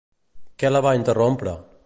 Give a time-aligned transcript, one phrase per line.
[0.63, 1.57] Què la va interrompre?